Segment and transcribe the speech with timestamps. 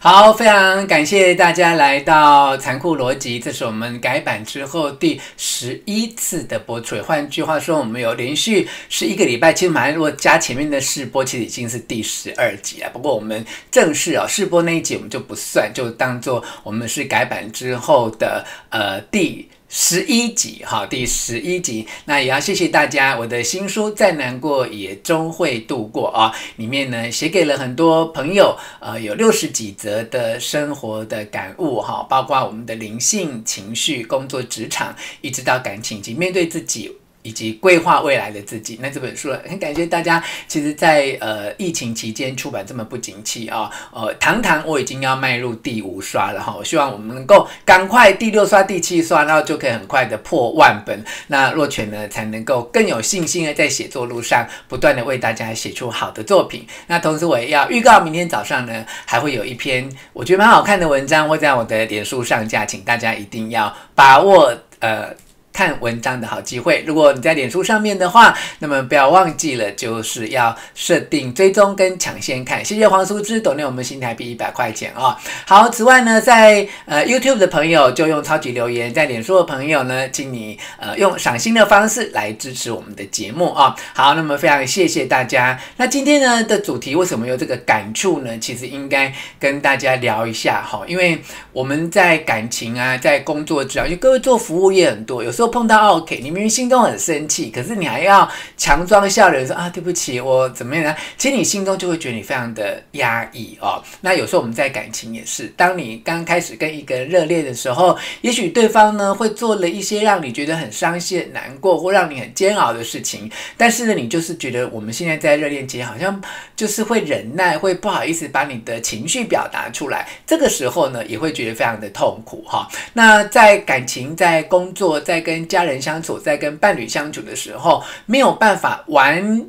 [0.00, 6.96] 好，非常感谢大家来到《残酷逻辑》，这是我们改版之后第十一次的播出。
[7.02, 12.88] 换句话说，我们有连续十一个礼拜，其实马上如果加前面的试播，其实已经是第十二集了。
[12.92, 19.48] 不过我们正式哦试播那一集我们就不算，就当做我们是改版之后的呃第。
[19.68, 23.18] 十一集哈，第十一集，那也要谢谢大家。
[23.18, 36.90] 我的新书《再难过也终会度过》啊，里面呢写给了很多朋友，呃，有六十几则的生活的感悟哈，包括我们的灵性、情绪、工作、职场，一直到感情以及面对自己。
[37.28, 40.24] 以及规划未来的自己，那这本书很感谢大家。
[40.46, 46.54] 其实在，呃疫情期间出版这么不景气啊，呃，堂堂我已经要迈入第五刷了哈。
[46.56, 51.04] 我希望我们能够赶快第六刷、第七刷，然后就可以很快的破万本。
[51.26, 56.66] 那若权呢，才能够更有信心的在写作路上不断的为大家写出好的作品。
[56.86, 65.14] 那同时我也要预告，明天早上呢，还会有一篇我觉得蛮好看的文章会在我的脸书上架，请大家一定要把握呃。
[65.58, 72.64] 看文章的好机会，如果你在脸书上面的话，那么不要忘记了，就是要设定追踪跟抢先看。
[72.64, 85.58] 谢谢黄淑芝，抖内我们新台币一百块钱啊、好，此外呢，在呃 YouTube 的朋友就用超级留言，在脸书的朋友呢，请你呃用赏心的方式来支持我们的节目啊、好，那么非常谢谢大家。
[85.78, 88.38] 那今天呢的主题为什么有这个感触呢？
[88.38, 91.20] 其实应该跟大家聊一下哈，因为
[91.52, 95.47] 我们在感情啊，在工作之上，因为各位做服务业很多，有时候。
[95.48, 100.94] 碰到 OK，你明明心中很生气，可是你还要强装笑脸说啊，对不起，我怎么样呢？
[101.16, 103.82] 其实你心中就会觉得你非常的压抑哦。
[104.00, 116.20] 那有时候我们在感情也是，当你刚开始跟一个人热恋的时候，也许对方呢会做了一些让你觉得很伤心、难过或让你很煎熬的事情，但是呢，你就是觉得我们现在在热恋期，好像
[116.56, 120.08] 就是会忍耐，会不好意思把你的情绪表达出来。
[120.26, 122.68] 这个时候呢，也会觉得非常的痛苦哈。
[122.92, 129.46] 那在感情、在工作、在跟跟家人相处，在跟伴侣相处的时候，没有办法完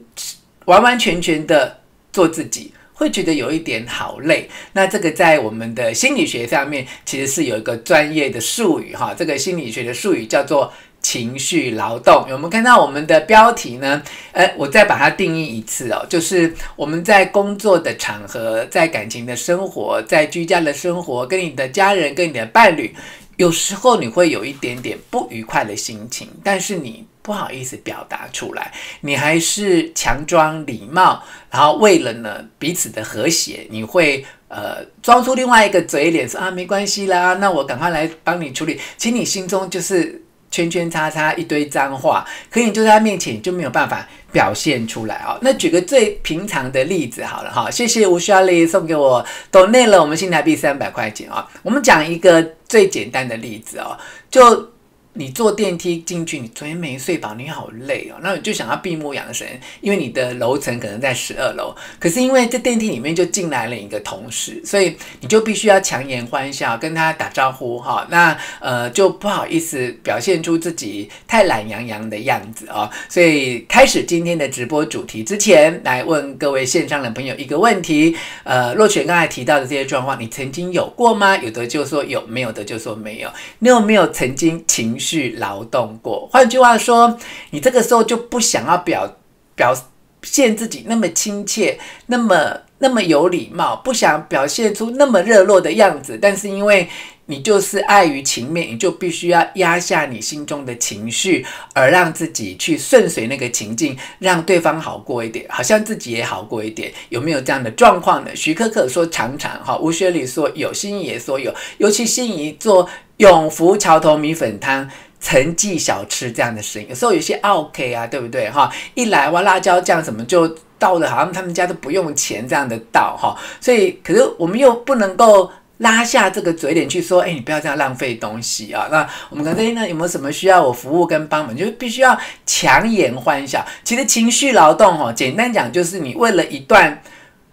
[0.66, 1.80] 完完全全的
[2.14, 4.48] 做自己，会觉得有一点好累。
[4.74, 9.16] 那这个在我们的心理学上面，其实是有一个专业的术语哈。
[9.18, 12.30] 这个心理学的术语叫做情绪劳动。
[12.30, 14.04] 有没有看到我们的标题呢？
[14.34, 22.94] 呃，我再把它定义一次哦，就是我们在工作的场合，在感情的生活，在居家的生活，跟你的家人，跟你的伴侣。
[23.40, 38.78] 有时候你会有一点点不愉快的心情，但是你不好意思表达出来，你还是强装礼貌，然后为了呢彼此的和谐，你会呃装出另外一个嘴脸说啊没关系啦，那我赶快来帮你处理。
[38.98, 40.22] 其实你心中就是
[40.52, 45.38] 圈圈叉叉一堆脏话，可你就在他面前就没有办法表现出来、哦。
[45.42, 52.48] 那举个最平常的例子好了哈，谢谢吴小丽送给我抖内了我们新台币三百块钱啊、哦，我们讲一个。
[52.70, 53.98] 最简单的例子哦，
[54.30, 54.72] 就。
[55.20, 59.46] 你坐电梯进去，你昨天没睡饱，你好累哦，那你就想要闭目养神，
[59.82, 78.16] 因为你的楼层可能在十二楼，可是因为这电梯里面就进来了一个同事，所以你就必须要强颜欢笑跟他打招呼哈，那呃就不好意思表现出自己太懒洋洋的样子哦，所以开始今天的直播主题之前，来问各位线上的朋友一个问题，
[78.46, 81.36] 呃，若权刚才提到的这些状况，你曾经有过吗？
[81.36, 83.30] 有的就说有，没有的就说没有，
[83.60, 85.09] 你有没有曾经情绪？
[85.10, 87.18] 去劳动过，换句话说，
[87.50, 89.18] 你这个时候就不想要表
[89.56, 89.74] 表
[90.22, 96.20] 现自己那么亲切，那么那么有礼貌，不想表现出那么热络的样子。
[96.22, 96.88] 但是因为
[97.26, 101.44] 你就是碍于情面，你就必须要压下你心中的情绪，
[101.74, 106.92] 而让自己去顺随那个情境，让对方好过一点，好像自己也好过一点。
[107.10, 108.30] 有没有这样的状况呢？
[108.36, 112.88] 徐可可说常常哈，吴学里说有，心仪也说有，尤其心仪做
[113.20, 114.90] 永福桥头米粉汤。
[115.22, 118.72] 陈记小吃这样的声音，有时候有些 OK 啊，对不对哈？
[118.94, 120.48] 一来哇，辣椒酱什么就
[120.78, 123.38] 倒的，好像他们家都不用钱这样的倒哈。
[123.60, 128.88] 所以，可是我们又不能够拉下这个嘴脸去说，哎，你不要这样浪费东西啊。
[128.90, 131.54] 那我们刚才呢，有没有什么需要我服务跟帮忙？
[131.54, 133.66] 就必须要强颜欢笑。
[133.84, 137.02] 其实情绪劳动哈，简单讲就是你为了一段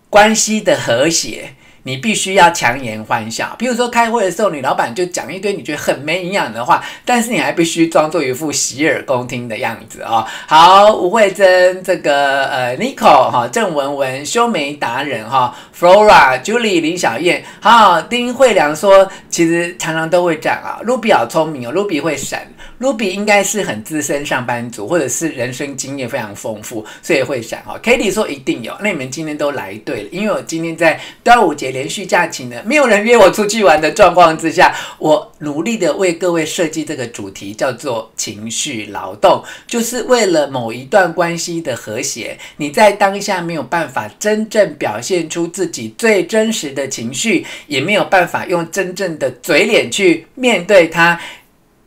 [0.09, 1.56] 关系的和谐。
[1.87, 10.27] 你必须要强颜欢笑，比如说开会的时候，你老板就讲一堆你觉得很没营养的话，但是你还必须装作一副洗耳恭听的样子哦。
[10.49, 20.81] 好，吴慧珍，这个呃，Nico 哈，郑文文，修眉达人哈，Flora，Julie，林小燕，好，丁慧良说，其实常常都会这样啊。
[20.85, 22.43] Ruby 好聪明哦，Ruby 会闪
[22.81, 27.79] ，Ruby 应该是很资深上班族，或者是人生经验非常丰富，所以会闪哈。
[27.81, 42.39] Katie 说一定有，那你们今天都来对了，因为我今天在端午节连续假期呢，没有人约我出去玩的状况之下，我努力的为各位设计这个主题，叫做情绪劳动，就是为了某一段关系的和谐。
[42.57, 51.21] 你在当下没有办法真正表现出自己最真实的情绪，也没有办法用真正的嘴脸去面对它。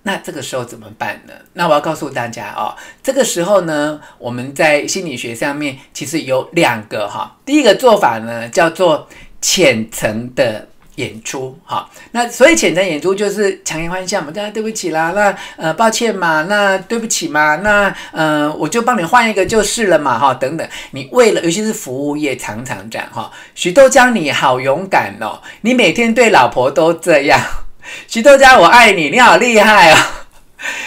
[0.03, 1.33] 那这个时候怎么办呢？
[1.53, 7.35] 那我要告诉大家哦，这个时候呢，我们在心理学上面其实有两个哈。
[7.45, 9.07] 第一个做法呢，叫做
[9.41, 11.89] 浅层的演出哈。
[12.11, 20.67] 那所以浅层演出就是强颜欢笑嘛，大家对不起啦，那呃抱歉嘛，那对不起嘛，那呃我就帮你换一个就是了嘛哈，等等。
[20.91, 27.39] 你为了尤其是服务业常常这样哈，许豆浆你好勇敢哦，你每天对老婆都这样。
[28.07, 29.97] 许豆浆，我爱你，你好厉害哦！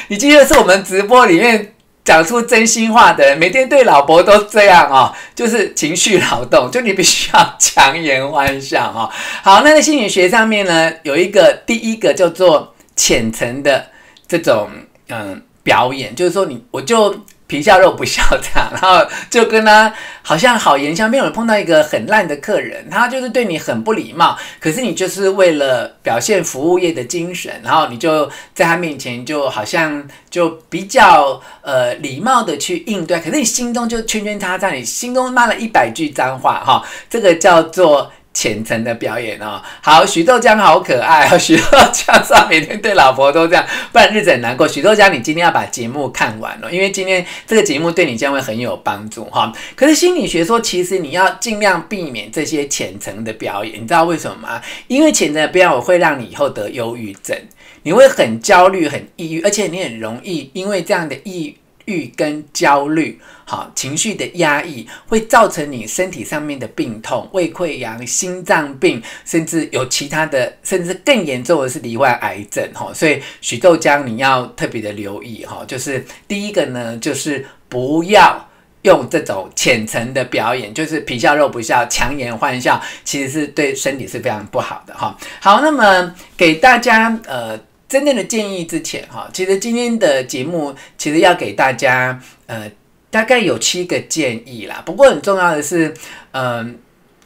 [0.07, 9.11] 你今天是我们直播里面讲出真心话的人，每天对老婆都这样哦，就是情绪劳动，就你必须要强颜欢笑哦。
[9.43, 13.87] 好，那在心理学上面呢，有一个第一个叫做浅层的
[14.27, 14.69] 这种
[15.09, 17.15] 嗯表演，就是说你我就。
[17.53, 21.23] 皮笑肉不笑这样，然后就跟他好像好言相辩。
[21.23, 38.11] 我碰到一个很烂的客人，他就是对你很不礼貌，可是你就是为了表现服务业的精神，然后你就在他面前就好像就比较呃礼貌的去应对，可是你心中就圈圈叉叉，你心中骂了一百句脏话哈，这个叫做。
[38.35, 44.67] 浅层的表演哦，好，许豆浆好可爱哦， 许豆浆说每天对老婆都这样，不然日子很难过。
[44.67, 49.53] 许豆浆，你今天要把节目看完了，因为今天这个节目对你将会很有帮助哈。
[49.77, 54.63] 可是心理学说，其实你要尽量避免这些浅层的表演，你知道为什么吗？
[54.89, 57.37] 因为浅层的表演会让你以后得忧郁症，
[57.83, 61.55] 你会很焦虑、很抑郁，而且你很容易因为这样的抑
[61.87, 63.21] 郁跟焦虑。
[63.45, 72.67] 好，情绪的压抑会造成你身体上面的病痛，胃溃疡、心脏病，甚至有其他的，甚至更严重的是罹患癌症。
[72.73, 75.45] 哈，所以许豆浆你要特别的留意。
[75.45, 78.49] 哈，就是第一个呢，就是不要
[78.83, 84.95] 用这种浅层的表演，就是皮笑肉不笑、强颜欢笑，其实是对身体是非常不好的。
[84.95, 87.59] 哈，好，那么给大家呃
[87.93, 92.71] 真正的建议之前，哈，其实今天的节目其实要给大家呃。
[93.13, 95.93] 大概有七个建议啦，不过很重要的是，
[96.31, 96.79] 嗯，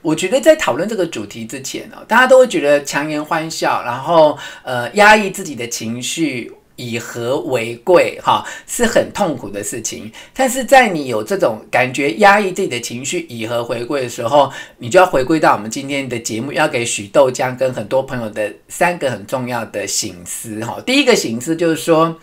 [0.03, 10.11] 我觉得在讨论这个主题之前哦，大家都会觉得强颜欢笑，然后呃压抑自己的情绪，以和为贵，哈，是很痛苦的事情。
[10.33, 20.81] 但是在你有这种感觉压抑自己的情绪，以和为贵的时候，你就要回归到我们今天的节目，要给许豆浆跟很多朋友的三个很重要的醒思，哈。
[20.87, 22.17] 第一个醒思就是说，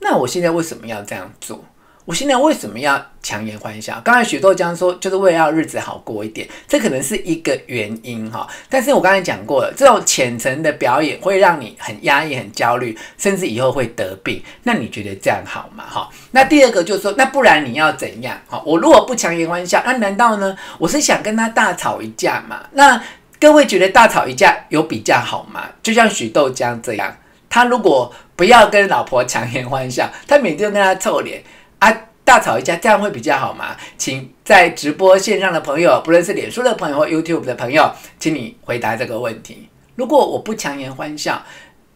[0.00, 1.64] 那我现在为什么要这样做？
[2.06, 3.98] 我现在为什么要强颜欢笑？
[4.04, 8.46] 刚才许豆浆说，就是为了要日子好过一点，这可能是一个原因哈。
[8.68, 14.42] 但是我刚才讲过了，这种浅层的表演会让你很压抑、很焦虑，甚至以后会得病。
[14.64, 15.82] 那你觉得这样好吗？
[15.88, 16.06] 哈。
[16.32, 18.38] 那第二个就是说，那不然你要怎样？
[18.48, 20.54] 哈，我如果不强颜欢笑，那难道呢？
[20.78, 22.66] 我是想跟他大吵一架嘛？
[22.72, 23.02] 那
[23.40, 25.64] 各位觉得大吵一架有比较好吗？
[25.82, 27.16] 就像许豆浆这样，
[27.48, 31.42] 他如果不要跟老婆强颜欢笑，他每天都跟他臭脸。
[31.84, 33.76] 啊，大吵一架，这样会比较好吗？
[33.98, 39.68] 请在直播线上的朋友，不论是脸书的朋友或 YouTube 的朋友，请你回答这个问题。
[39.96, 41.44] 如果我不强颜欢笑，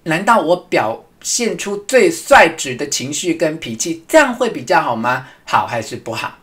[0.02, 5.26] 难道我表现出最率直的情绪跟脾气，这样会比较好吗？
[5.46, 6.34] 好还是不好？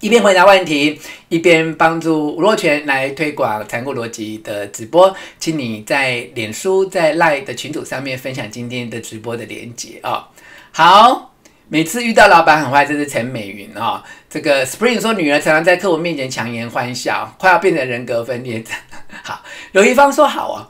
[0.00, 10.24] 一边回答问题，一边帮助吴若权来推广残酷逻辑的直播，请你在脸书在 Live 的群组上面分享今天的直播的连接啊、哦。
[10.72, 11.31] 好。
[11.72, 14.02] 每次遇到老板很坏，这是陈美云啊、哦。
[14.28, 18.62] 这个 Spring 说，女儿常常在客户面前强颜欢笑，快要变成人格分裂。
[19.24, 20.68] 好，刘一芳说好啊，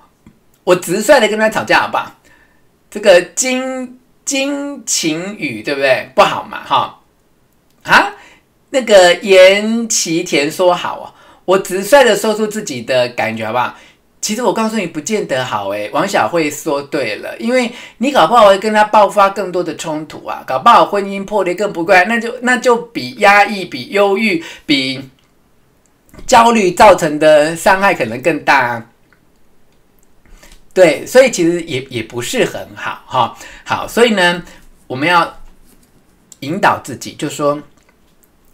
[0.62, 2.20] 我直率的跟他吵架好不好？
[2.88, 6.08] 这个金金晴雨对不对？
[6.14, 7.00] 不好嘛哈。
[7.82, 8.12] 啊，
[8.70, 11.12] 那个严其田说好啊，
[11.44, 13.76] 我直率的说出自己的感觉好不好？
[14.22, 15.90] 其实我告诉你，不见得好诶。
[15.92, 25.10] 王小慧说对了，因为你搞不好会跟他爆发更多的冲突啊，搞不好婚姻破裂更不怪，那就那就比压抑、比忧郁、比
[26.24, 28.86] 焦虑造成的伤害可能更大。
[30.72, 33.36] 对，所以其实也也不是很好哈。
[33.64, 34.40] 好，所以呢，
[34.86, 35.36] 我们要
[36.40, 37.60] 引导自己，就说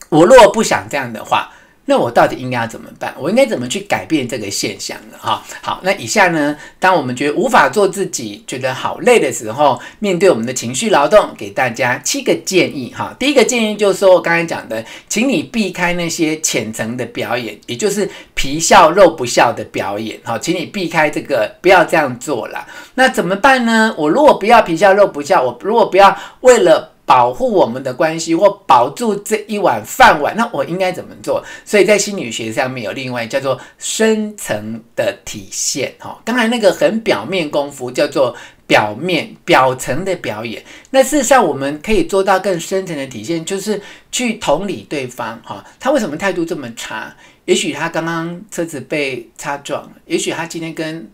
[0.08, 1.52] 我若不想这样的话。
[1.88, 3.14] 那我到底应该要怎么办？
[3.18, 5.16] 我应该怎么去改变这个现象呢？
[5.18, 13.16] 哈，好，那以下呢，当我们觉得无法做自己，觉得好累的时候，面对我们的情绪劳动，给大家七个建议哈。
[13.18, 22.66] 第一个建议就是说我刚才讲的，请你避开那些浅层的表演，也就是皮笑肉不笑的表演，哈，请你避开这个，不要这样做了。
[22.97, 23.95] 那怎么办呢？
[23.97, 31.42] 我如果不要皮笑肉不笑，我如果不要为了保护我们的关系或保住这一碗饭碗，那我应该怎么做？
[31.64, 35.94] 所以在心理学上面有另外叫做深层的体现。
[35.98, 38.36] 哈，刚才那个很表面功夫叫做
[38.66, 40.62] 表面表层的表演。
[40.90, 43.80] 那事实上我们可以做到更深层的体现，就是
[44.12, 45.40] 去同理对方。
[45.42, 47.16] 哈，他为什么态度这么差？
[47.46, 51.10] 也许他刚刚车子被擦撞，也许他今天跟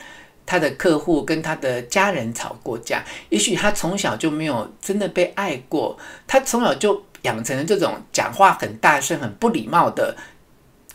[0.46, 5.96] 他的客户跟他的家人吵过架，也许他从小就没有真的被爱过，
[6.26, 10.16] 他从小就养成了这种讲话很大声、很不礼貌的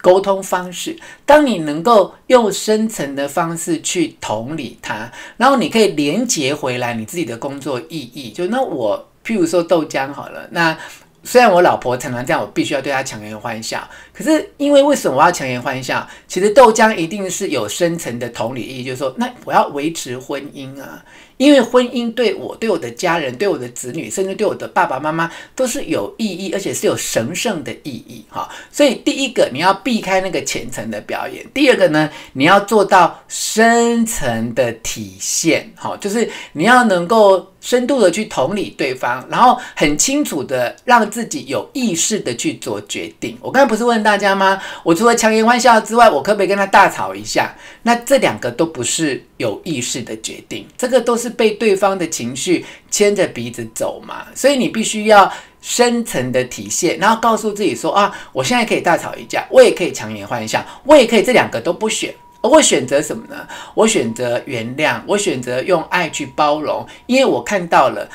[0.02, 0.98] 沟通方式。
[1.26, 8.32] 当你能够用深层的方式去同理他，然后你可以连接回来你自己的工作意义。
[8.32, 10.78] 就那我，譬如说豆浆好了，那。
[11.22, 13.86] 虽然我老婆常常这样，我必须要对她强颜欢笑。
[14.20, 16.06] 可是因为为什么我要强颜欢笑？
[16.28, 21.02] 其实豆浆一定是有深层的同理意义，就是说，那我要维持婚姻啊。
[21.38, 28.50] 因为婚姻对我、对我的家人、对我的子女，甚至对我的爸爸妈妈都是有意义，而且是有神圣的意义哈。
[28.70, 43.38] 所以第一个你要避开那个浅层的表演，第二个呢，你要做到深层的体现哈，就是你要能够深度的去同理对方，然后很清楚的让自己有意识的去做决定。
[43.40, 44.62] 我刚才不是问到大家吗？
[44.84, 47.56] 我除了强颜欢笑之外，我可不可以跟他大吵一下？
[47.84, 51.30] 那这两个都不是有意识的决定，这个都是。
[51.40, 63.48] 被对方的情绪牵着鼻子走嘛，所以你必须要深层的体现，然后告诉自己说啊，我现在可以大吵一架，我也可以强颜欢笑，我也可以这两个都不选，我选择什么呢？
[63.74, 68.10] 我选择原谅，我选择用爱去包容，因为我看到了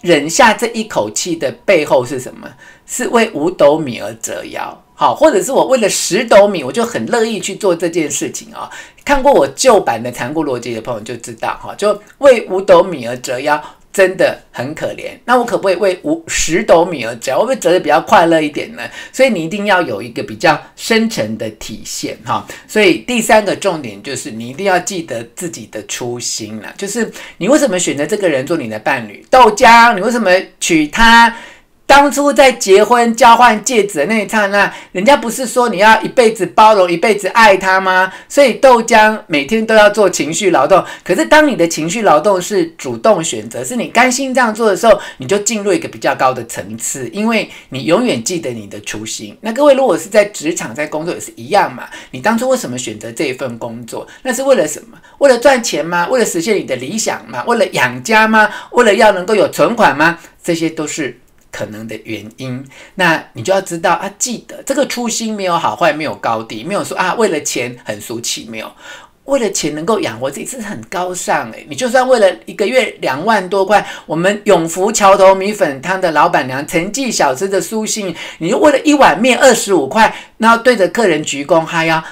[0.00, 2.48] 忍下这一口气的背后是什么？
[2.86, 4.83] 是为五斗米而折腰。
[4.94, 8.70] 好，或者是我为了十斗米，我就很乐意去做这件事情啊。
[9.04, 15.10] 看过我旧版的残酷逻辑的朋友就知道，哈，就为五斗米而折腰，真的很可怜。
[15.24, 17.34] 那我可不可以为五十斗米而折？
[17.34, 18.82] 我会不会折得比较快乐一点呢？
[19.12, 22.46] 所以你一定要有一个比较深层的体现，哈。
[22.66, 29.26] 所以第三个重点就是你一定要记得自己的初心了，就是你为什么选择这个人做你的伴侣？
[29.28, 31.36] 豆浆，你为什么娶她？
[31.86, 38.10] 当初在结婚交换戒指的那一刹那，人家不是说你要一辈子包容、一辈子爱他吗？
[38.28, 40.82] 所以豆浆每天都要做情绪劳动。
[41.04, 49.36] 可是当你的情绪劳动是主动选择，是你甘心这样做的时候，你就进入一个比较高的层次，因为你永远记得你的初心。
[49.42, 51.84] 那各位如果是在职场在工作也是一样嘛？
[52.10, 54.06] 你当初为什么选择这一份工作？
[54.22, 54.98] 那是为了什么？
[55.18, 56.08] 为了赚钱吗？
[56.08, 57.44] 为了实现你的理想吗？
[57.46, 58.48] 为了养家吗？
[58.72, 60.18] 为了要能够有存款吗？
[60.42, 61.20] 这些都是。
[61.54, 68.68] 可能的原因，那你就要知道啊，记得这个初心没有好坏，没有高低，没有说啊为了钱很俗气，没有
[69.26, 71.64] 为了钱能够养活自己是很高尚诶。
[71.70, 82.02] 你就算为了一个月两万多块，我们永福桥头米粉汤的老板娘陈记小吃的苏信，你就为了一碗面二十五块，然后对着客人鞠躬哈腰。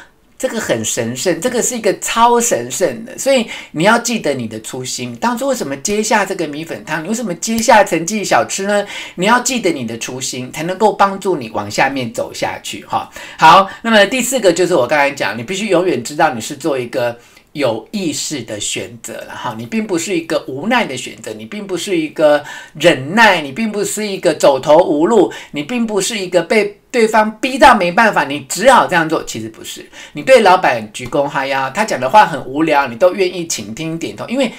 [0.43, 5.15] 这个很神圣，这个是一个超神圣的，所以你要记得你的初心。
[5.21, 7.05] 当初为什么接下这个米粉汤？
[7.05, 8.85] 你为什么接下陈记小吃呢？
[9.15, 12.85] 你要记得你的初心，才能够帮助你往下面走下去。
[12.87, 13.09] 哈，
[13.39, 17.17] 好，那么第四个就是我刚才讲，你必须永远知道你是做一个
[17.53, 19.35] 有意识的选择了。
[19.35, 22.45] 哈，你并不是一个无奈的选择，你并不是一个
[22.75, 26.79] 忍耐，你并不是一个走投无路，你并不是一个被。
[26.93, 29.25] 对方逼到没办法，你只好这样做。
[29.25, 34.53] 其实不是，你对老板鞠躬哈腰，他讲的话很无聊，你都愿意倾听点头，因为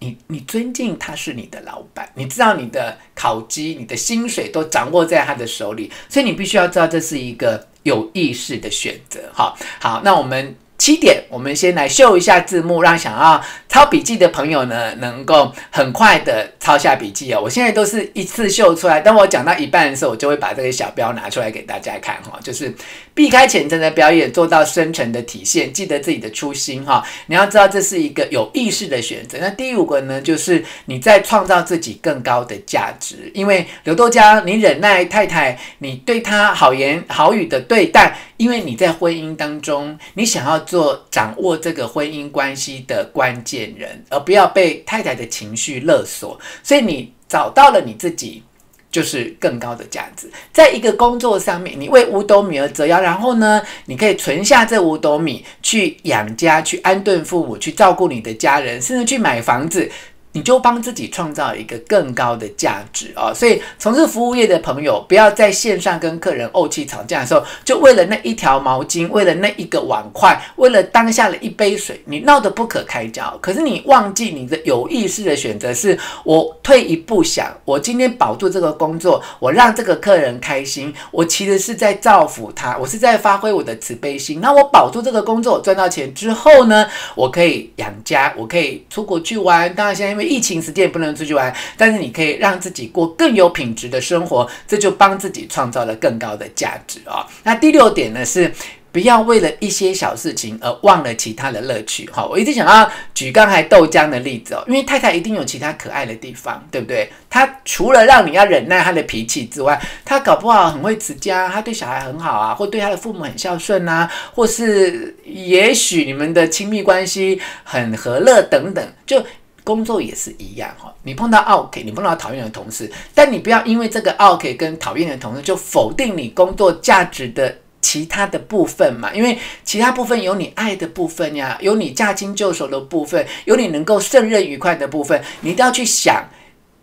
[0.00, 9.20] 你你尊敬他是你的老板，你知道你的考绩、你的薪水都掌握在他的手里，所以你必须要知道这是一个有意识的选择。
[9.32, 10.56] 好，好，那我们。
[10.78, 17.40] 七点，我们先来秀一下字幕，让想要抄笔记的朋友呢，能够很快的抄下笔记哦。
[17.42, 22.72] 我现在都是一次秀出来，当我讲到一半的时候，我就会把这个小标拿出来给大家看哈，就是
[23.12, 27.04] 避开浅层的表演，做到深层的体现，记得自己的初心哈。
[27.26, 29.36] 你要知道这是一个有意识的选择。
[29.40, 38.16] 那第五个呢，就是你在创造自己更高的价值，因为刘豆浆，你忍耐太太，你对她好言好语的对待。
[38.38, 48.42] 因为你在婚姻当中，你想要做掌握这个婚姻关系的关键人，而不要被太太的情绪勒索，所以你找到了你自己
[48.90, 50.30] 就是更高的价值。
[50.52, 59.90] 在一个工作上面，你为五斗米而折腰，然后呢，你可以存下这五斗米去养家，去安顿父母，去照顾你的家人，甚至去买房子。
[60.32, 63.32] 你就帮自己创造一个更高的价值啊！
[63.34, 73.36] 所以从事服务业的朋友，不要在线上跟客人怄气吵架的时候，就为了那一条毛巾，为了那一个碗筷，为了当下的一杯水，你闹得不可开交。
[73.40, 84.40] 可是你忘记你的有意识的选择是：我退一步想，我今天保住这个工作，我让这个客人开心，我其实是在造福他，我是在发挥我的慈悲心。
[84.40, 89.74] 那我保住这个工作，赚到钱之后呢，我可以养家，我可以出国去玩。
[89.74, 97.26] 当然现在因为疫情时间也不能出去玩，但是你可以让自己过更有品质的生活，这就帮自己创造了更高的价值啊、哦。
[97.44, 98.52] 那第六点呢是
[98.90, 102.08] 不要为了一些小事情而忘了其他的乐趣。
[102.10, 107.08] 哈，我一直想要举刚才豆浆的例子哦，因为太太一定有其他可爱的地方，对不对？
[107.30, 119.22] 她除了让你要忍耐她的脾气之外，她搞不好很会持家，她对小孩很好啊，或对她的父母很孝顺啊，或是也许你们的亲密关系很和乐等等，就。
[119.68, 136.26] 工作也是一样哈，你碰到 OK，你碰到讨厌的同事，但你不要因为这个 OK 跟讨厌的同事就否定你工作价值的其他的部分嘛，因为其他部分有你爱的部分呀，有你驾轻就熟的部分，有你能够胜任愉快的部分，你都要去想，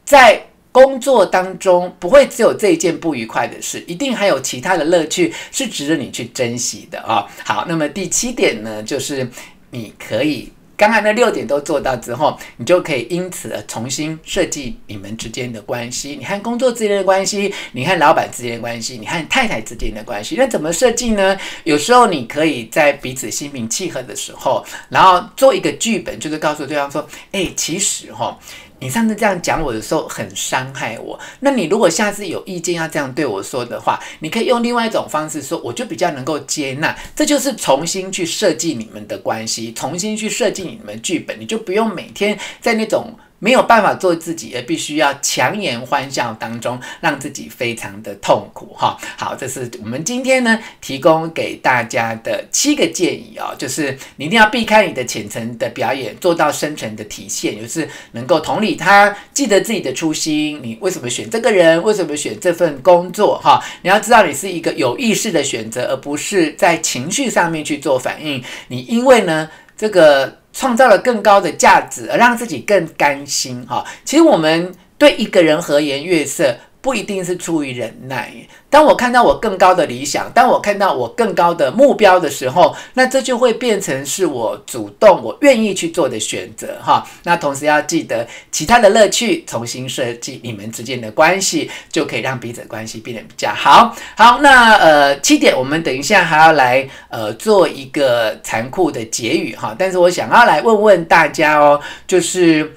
[0.06, 7.26] 在工作当中不会只有这一件不愉快的事，一定还有其他的乐趣是值得你去珍惜的啊。
[7.44, 9.28] 好，那么第七点呢，就是
[9.72, 10.52] 你可以。
[10.78, 20.36] 刚才那六点都做到之后，你就可以因此而重新设计你们之间的关系，你和工作之间的关系，你和老板之间的关系，你和太太之间的关系。
[20.38, 21.38] 那怎么设计呢？
[21.64, 28.38] 有时候你可以在彼此心平气和的时候，然后做一个剧本，就是告诉对方说：“哎，其实哈。”
[28.86, 36.96] 你上次这样讲我的时候很伤害我，那你如果下次有意见要这样对我说的话，你可以用另外一种方式说，我就比较能够接纳。
[37.16, 43.12] 这就是重新去设计你们的关系，重新去设计你们剧本，你就不用每天在那种。
[43.40, 48.98] 没有办法做自己，而必须要强颜欢笑当中，让自己非常的痛苦哈。
[49.18, 60.60] 好，这是我们今天呢提供给大家的七个建议哦，就是你一定要避开你的浅层的表演，做到深层的体现，就是能够同理他，记得自己的初心。
[60.64, 61.82] 你为什么选这个人？
[61.84, 63.40] 为什么选这份工作？
[63.44, 68.44] 哈，你要知道你是一个有意识的选择，而不是在情绪上面去做反应。
[68.70, 70.40] 你因为呢这个。
[70.58, 73.86] 创造了更高的价值，而让自己更甘心哈。
[74.06, 78.34] 其实我们对一个人和颜悦色，不一定是出于忍耐。
[78.70, 87.08] 当我看到我更高的理想，当我看到我更高的目标的时候，那这就会变成是我主动、我愿意去做的选择哈。
[87.24, 93.96] 那同时要记得其他的乐趣，重新设计你们之间的关系，就可以让彼此关系变得比较好。
[94.18, 99.74] 好，那呃七点，我们等一下还要来呃做一个残酷的结语哈。
[99.80, 102.74] 但是我想要来问问大家哦，就是。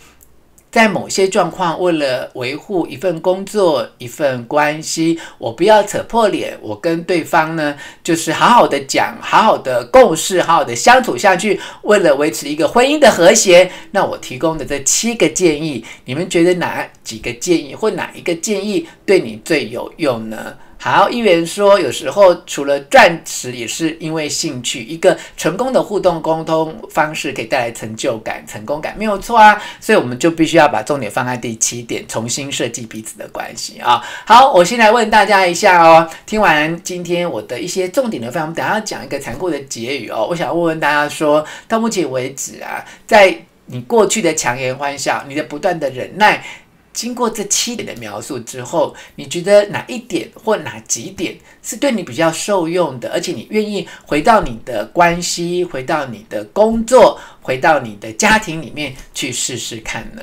[0.70, 11.58] 在某些状况，为了维护一份工作、一份关系，我不要扯破脸，我跟对方呢，就是好好的讲，好好的共事，好好的相处下去。
[11.82, 20.54] 为了维持一个婚姻的和谐，那我提供的这七个建议，你们觉得哪几个建议或哪一个建议对你最有用呢？
[20.80, 24.84] 好，议员说，有时候除了赚钱，也是因为兴趣。
[24.84, 29.60] 一个成功的互动沟通方式，可以带来成就感、成功感，没有错啊。
[29.80, 34.00] 所以，我们就必须要把重点放在第七点，重新设计彼此的关系啊。
[34.24, 36.08] 好，我先来问大家一下哦。
[36.24, 40.28] 听完今天我的一些重点的分享，我们等下要讲一个残酷的结语哦。
[40.30, 43.36] 我想问问大家说，到目前为止啊，在
[43.66, 46.44] 你过去的强颜欢笑，你的不断的忍耐。
[46.92, 53.10] 经过这七点的描述之后，你觉得哪一点或哪几点是对你比较受用的？
[53.12, 60.22] 而且你愿意回到你的关系，回到你的工作，回到你的家庭里面去试试看呢？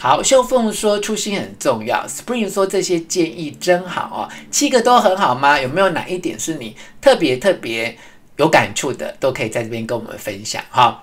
[0.00, 2.06] 好，秀凤说初心很重要。
[2.08, 4.18] Spring 说这些建议真好哦，
[4.50, 5.60] 七个都很好吗？
[5.60, 7.96] 有没有哪一点是你特别特别
[8.36, 9.14] 有感触的？
[9.20, 11.02] 都可以在这边跟我们分享哈。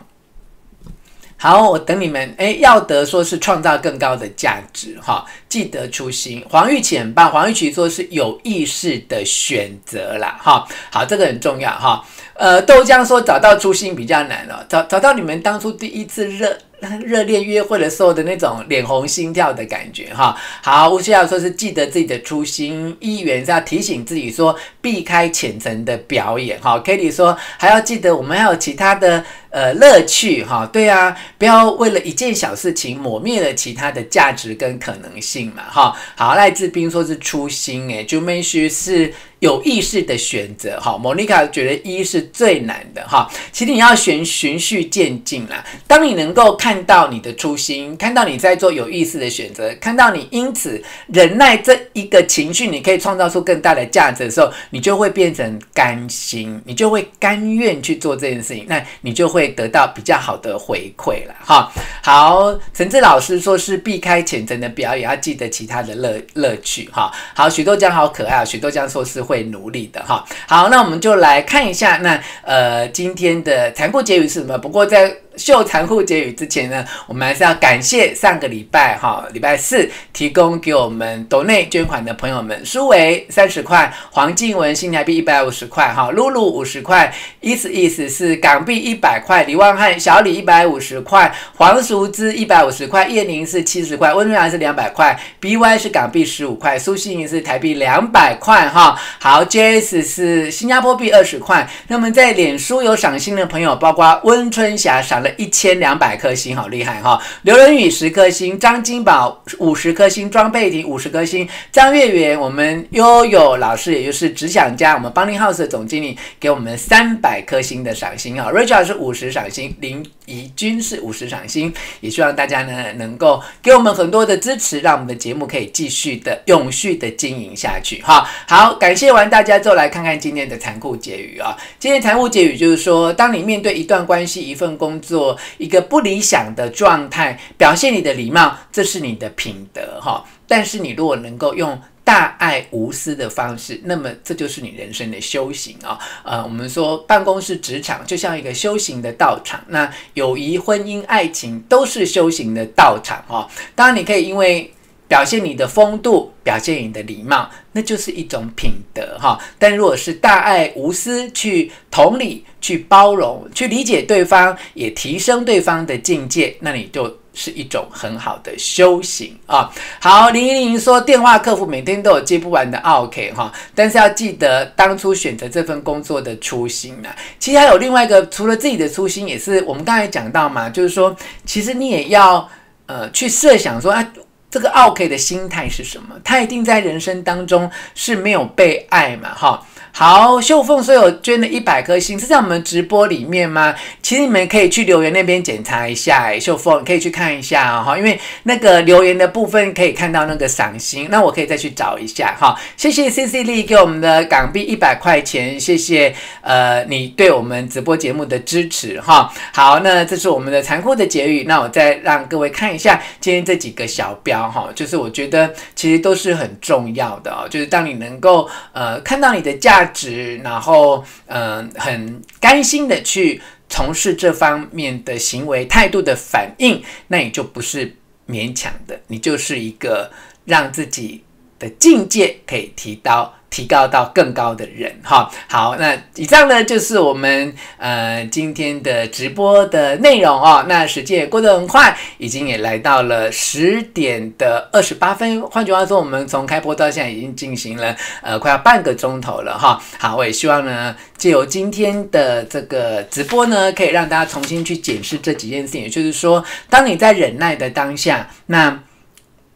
[1.40, 2.34] 好，我等你们。
[2.38, 6.44] 哎，要得说是创造更高的价值，哈，记得初心。
[6.50, 10.68] 黄玉浅吧，黄玉琪说是有意识的选择啦，哈。
[10.92, 12.04] 好，这个很重要，哈。
[12.34, 16.58] 呃，豆浆说找到初心比较难了，找找到你们当初第一次热
[17.06, 20.38] 热恋约会的时候的那种脸红心跳的感觉哈。
[20.62, 26.80] 好，吴需要说是记得自己的初心，议员是要提醒自己说避开浅层的表演哈。
[26.80, 29.24] Kitty 说还要记得我们还有其他的。
[29.50, 35.98] 呃，乐趣哈，对啊，不要为了一件小事情抹灭了其他的价值跟可能性嘛，哈。
[36.16, 40.98] 好，赖志斌说是初心，诶，就没须是有意识的选择，哈。
[40.98, 43.30] 莫妮卡觉得一是最难的，哈。
[43.52, 45.66] 其实你要循循序渐进啦。
[45.88, 59.48] 当你能够看到你的初心，看到你在做有意识的选择，看到你因此忍耐这一个情绪，你可以创造出更大的价值的时候，你就会变成甘心，你就会甘愿去做这件事情，那你就会。
[59.58, 61.72] 得到比较好的回馈了哈。
[62.04, 67.12] 好，陈志老师说是避开浅层的表演，要记得其他的乐乐趣哈。
[67.34, 70.26] 好，许豆浆好可爱啊，许豆浆说是会努力的哈。
[70.48, 74.58] 好，那我们就来看一下，那呃今天的残酷结语是什么？
[74.58, 101.70] 不过在秀残酷结语之前呢，我们还是要感谢上个礼拜哈，礼拜四提供给我们斗内捐款的朋友们：苏维三十块，黄静文新台币一百五十块，哈，露露五十块，意思意思是港币一百块，李旺汉小李一百五十块，黄淑芝一百五十块，叶宁是七十块，温瑞兰是两百块，BY 是港币十五块，苏信怡是台币两百块，哈，好，JS 是新加坡币二十块。
[101.88, 107.22] 那么在脸书有赏心的朋友，包括温春霞赏一千两百颗星，好厉害哈！
[107.44, 118.52] 刘仁宇十颗星，张金宝五十颗星，庄佩婷五十颗星，张月圆，我们悠悠老师，也就是只想家，我们帮林 house 的总经理，给我们三百颗星的赏心哈。
[118.52, 128.30] Rachel 是五十赏星，零怡君是五十赏心，也希望大家呢能够给我们很多的支持，让我们的节目可以继续的永续的经营下去哈。
[128.48, 131.58] 好，感谢完大家之后，来看看今天的残酷结语啊。
[131.80, 140.26] 今天残酷结语就是说，当你面对一段关系、一份工作，一个不理想的状态，表现你的礼貌，这是你的品德哈。
[140.46, 146.00] 但是你如果能够用大爱无私的方式，那么这就是你人生的修行啊。
[146.24, 153.46] 呃，我们说办公室、职场就像一个修行的道场，那友谊、婚姻、爱情都是修行的道场啊。
[153.76, 154.72] 当然，你可以因为
[155.10, 159.38] 表现你的风度，表现你的礼貌，那就是一种品德哈。
[159.60, 169.72] 但如果是大爱无私，去同理、去包容、去理解对方，也提升对方的境界，那你就是一种很好的修行啊。
[170.02, 177.10] 好，林依林说，电话客服每天都有接不完的 OK 哈，但是要记得当初选择这份工作的初心呢。
[177.40, 182.50] 其实还有另外一个，除了自己的初心，也是我们刚才讲到嘛，就是说，其实你也要
[182.88, 184.06] 呃去设想说啊。
[184.50, 186.16] 这个 OK 的心态是什么？
[186.24, 189.36] 他一定在人生当中是没有被爱嘛？
[189.36, 189.62] 哈。
[190.00, 193.74] 好，秀凤说有捐了一百颗星，是在我们直播里面吗？
[194.00, 202.56] 其实你们可以去留言那边检查一下，哎，秀凤可以去看一下哈，因为那个留言的部分可以看到那个赏心，那我可以再去找一下哈。
[202.78, 209.34] 谢谢 C C 丽给我们的港币一百块钱，谢谢呃你对我们直播节目的支持哈。
[209.52, 220.38] 好，那这是我们的残酷的结语，那我再让各位看一下今天这几个小标哈，就是我觉得其实都是很重要的哦，就是当你能够呃看到你的价值。
[220.38, 227.96] 然后嗯、很甘心的去从事这方面的行为态度的反应，那你就不是
[228.28, 230.12] 勉强的，你就是一个
[230.46, 231.24] 让自己
[231.60, 233.34] 的境界可以提高。
[233.50, 240.66] 提高到更高的人哈，好，那以上呢就是我们呃今天的直播的内容哦。
[240.68, 245.42] 那时间也过得很快，已经也来到了十点的二十八分。
[245.44, 249.82] 换句话说，我们从开播到现在已经进行了呃快要半个钟头了哈。
[249.98, 255.82] 好，我也希望呢借由今天的这个直播呢，可以让大家重新去检视这几件事情。
[255.82, 258.84] 也就是说，当你在忍耐的当下，那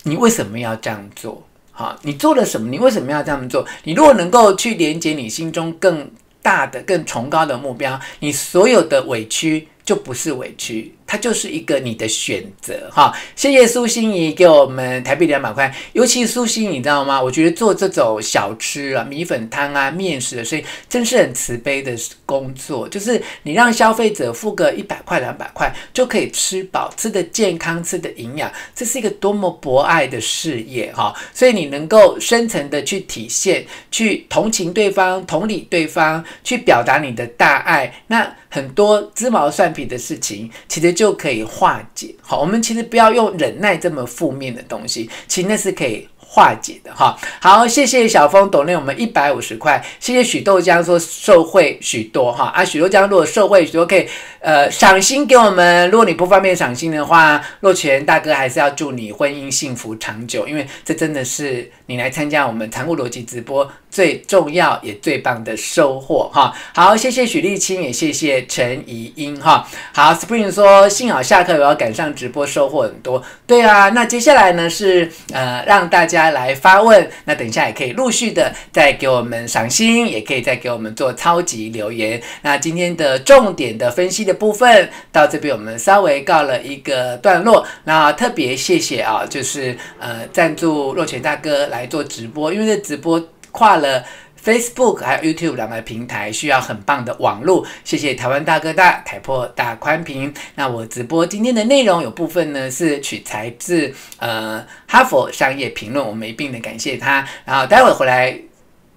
[0.03, 1.45] 你为什么要这样做？
[1.81, 2.69] 啊，你做了什么？
[2.69, 3.65] 你为什么要这样做？
[3.83, 6.09] 你如果能够去连接你心中更
[6.41, 10.93] 大的、更崇高的目标，你所有的委屈就不是委屈。
[11.11, 17.21] 它就是一个你的选择哈，谢谢苏心怡给我们台币两百块，尤其苏心怡你知道吗？
[17.21, 21.93] 我觉得做这种小吃啊、米粉汤啊、面食的生意，真是很慈悲的
[22.25, 22.87] 工作。
[22.87, 31.13] 就是你让消费者付个一百块、两百块就可以吃饱、吃得健康、吃得营养，这是一个多么博爱的事业哈！
[31.33, 41.11] 所以你能够深层的去体现、去同情对方、同理对方、去表达你的大爱，那很多鸡毛蒜皮的事情，其实就。
[41.21, 42.15] 可以化解。
[42.19, 47.17] 好，我们其实不要用忍耐这么负面的东西，其实那是可以化解的哈。
[47.41, 54.07] 好，谢谢小峰抖内我们一百五十块，谢谢许豆浆说受惠许多哈啊，许豆浆如果受惠许多可以
[54.39, 66.53] 呃赏心给我们，如果你不方便赏心的话，洛泉大哥还是要祝你婚姻幸福长久，因为这真的是你来参加我们残酷逻辑直播最重要也最棒的收获哈。
[66.73, 69.67] 好，谢谢许丽青，也谢谢陈怡英哈。
[69.93, 73.21] 好，Spring 说幸好下课我要赶上直播，收获很多。
[73.45, 82.21] 对啊，那接下来呢是呃让大家来发问，那等一下也可以陆续的再给我们赏心，也可以再给我们做超级留言。
[82.43, 87.65] 那今天的重点的分析的部分到这边我们稍微告了一个段落。
[87.85, 93.19] 那特别谢谢啊，就是呃赞助若泉大哥来做直播，因为这直播
[93.51, 94.03] 跨了。
[94.43, 100.33] Facebook 还有 YouTube 两个平台需要很棒的网络，谢谢台湾大哥大、台破大宽屏。
[100.55, 107.27] 那我直播今天的内容有部分呢是取材自呃哈佛商业评论，我们一并的感谢他。
[107.45, 108.35] 然后待会回来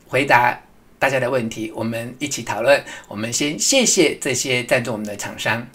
[0.08, 0.58] 回答
[0.98, 2.82] 大家的问题，我们一起讨论。
[3.08, 5.66] 我们先谢谢这些赞助我们的厂商。